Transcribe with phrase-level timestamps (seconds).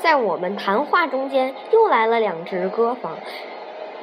[0.00, 3.16] 在我们谈话中间，又来了两只歌房，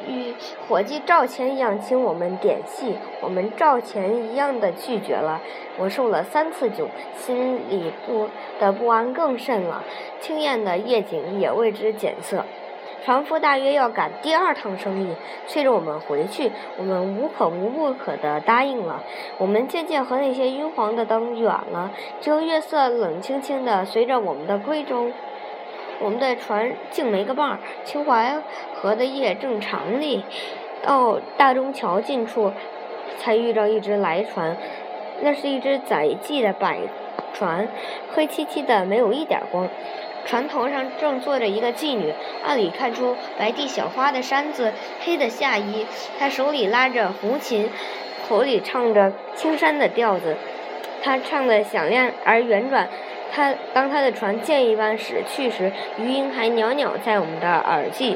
[0.08, 0.34] 与
[0.68, 5.42] 伙计赵钱一样请我们点戏，我们赵钱一样的拒绝了。
[5.78, 8.30] 我受了三次酒，心里不
[8.60, 9.84] 的不安更甚了。
[10.20, 12.44] 清艳的夜景也为之减色。
[13.04, 15.16] 船夫大约要赶第二趟生意，
[15.48, 19.04] 催着我们回去，我们无可无不可的答应了。
[19.38, 25.12] 我们渐渐和那些晕黄的灯远了，只有月色冷清清的随着我们的归舟。
[26.00, 27.60] 我们的船竟没个伴儿。
[27.84, 28.42] 秦淮
[28.74, 30.24] 河的夜正长丽，
[30.84, 32.52] 到大中桥近处，
[33.18, 34.58] 才遇着一只来船。
[35.22, 36.80] 那是一只载妓的百
[37.34, 37.68] 船，
[38.14, 39.70] 黑漆漆的，没有一点光。
[40.26, 45.86] 船头上正坐着一个妓女，暗里看出白地小花的衫子，黑的下衣。
[46.20, 47.70] 她手里拉着胡琴，
[48.28, 50.36] 口里唱着青山的调子。
[51.02, 52.90] 她唱的响亮而圆转。
[53.36, 58.16] 他当他的船箭一般驶去时，余音还袅袅在我们的耳际，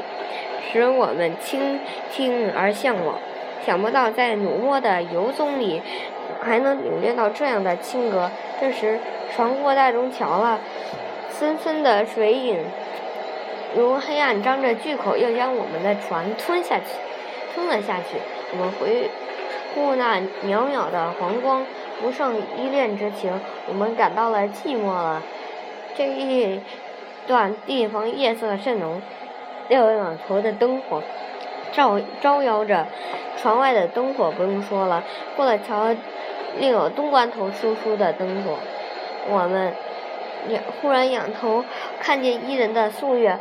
[0.72, 1.78] 使我们倾
[2.10, 3.18] 听而向往。
[3.66, 5.82] 想不到在努墨的游踪里，
[6.40, 8.30] 还能领略到这样的清歌。
[8.58, 8.98] 这时
[9.30, 10.58] 船过大中桥了。
[11.28, 12.58] 森森的水影，
[13.76, 16.84] 如黑暗张着巨口，要将我们的船吞下去，
[17.54, 18.16] 吞了下去。
[18.52, 19.10] 我们回
[19.74, 21.66] 顾那袅袅的黄光，
[22.00, 23.32] 不胜依恋之情。
[23.68, 25.22] 我们感到了寂寞了。
[25.94, 26.60] 这一
[27.26, 29.00] 段地方夜色甚浓，
[29.68, 31.02] 六两头的灯火
[31.72, 32.86] 照招摇着，
[33.36, 35.04] 船外的灯火不用说了。
[35.36, 35.94] 过了桥，
[36.58, 38.58] 另有东关头疏疏的灯火。
[39.28, 39.74] 我们。
[40.80, 41.62] 忽然仰头
[42.00, 43.38] 看见伊人的素月，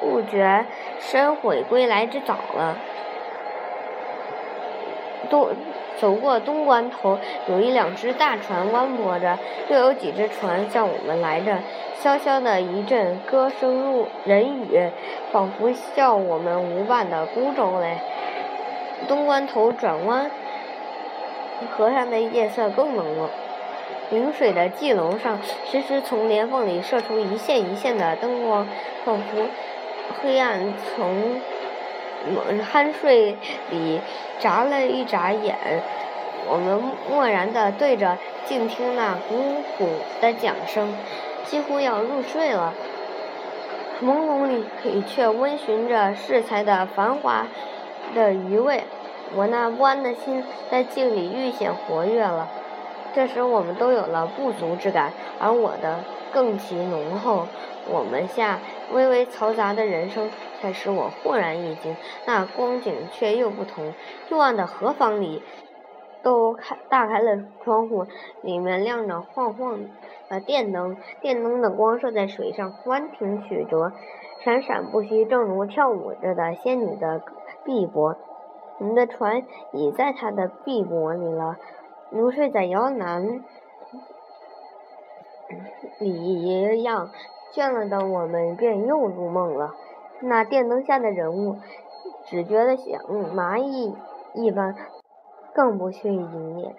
[0.00, 0.64] 不觉
[0.98, 2.78] 身悔归来之早了。
[5.28, 5.48] 东
[5.98, 9.38] 走过东关头，有一两只大船弯泊着，
[9.68, 11.58] 又有几只船向我们来着。
[12.00, 14.90] 潇潇的一阵歌声入人语，
[15.32, 17.98] 仿佛笑我们无伴的孤舟嘞。
[19.08, 20.30] 东关头转弯，
[21.76, 23.30] 河上的夜色更浓了。
[24.10, 25.40] 临水的蓟楼上，
[25.70, 28.66] 时时从帘缝里射出一线一线的灯光，
[29.04, 29.48] 仿佛
[30.22, 31.40] 黑暗从
[32.72, 33.36] 酣睡
[33.70, 34.00] 里
[34.38, 35.56] 眨了一眨眼。
[36.50, 39.88] 我们默然地对着静听那鼓鼓
[40.20, 40.94] 的桨声，
[41.44, 42.72] 几乎要入睡了。
[44.02, 44.64] 朦胧里
[45.02, 47.46] 却温循着适才的繁华
[48.14, 48.84] 的余味，
[49.34, 52.48] 我那不安的心在静里愈显活跃了。
[53.14, 57.46] 这时我们都有了不足之感，而我的更其浓厚。
[57.90, 58.58] 我们下
[58.92, 60.30] 微微嘈杂的人声，
[60.60, 61.96] 才使我豁然一惊。
[62.26, 63.94] 那光景却又不同。
[64.28, 65.42] 幽暗的河房里，
[66.22, 68.04] 都开大开了窗户，
[68.42, 69.80] 里面亮着晃晃
[70.28, 73.92] 的电灯，电灯的光射在水上，弯挺曲折，
[74.44, 77.22] 闪闪不息，正如跳舞着的仙女的
[77.64, 78.16] 碧波。
[78.78, 81.56] 我们的船已在她的碧波里了。
[82.10, 83.44] 如睡在摇篮
[85.98, 87.10] 里一样，
[87.52, 89.74] 倦了的我们便又入梦了。
[90.20, 91.56] 那电灯下的人物，
[92.24, 93.00] 只觉得像
[93.34, 93.94] 蚂蚁
[94.34, 94.74] 一般，
[95.54, 96.74] 更不去迎接。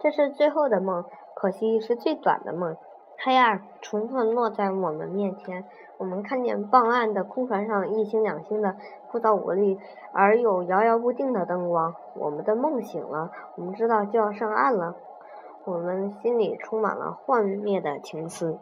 [0.00, 1.04] 这是最后的梦，
[1.34, 2.76] 可惜是最短的梦。
[3.22, 5.66] 黑暗重重落在我们面前，
[5.98, 8.76] 我们看见傍岸的空船上一星两星的
[9.10, 9.78] 枯燥无力
[10.14, 11.94] 而又摇摇不定的灯光。
[12.14, 14.96] 我们的梦醒了，我们知道就要上岸了，
[15.64, 18.58] 我们心里充满了幻灭的情思。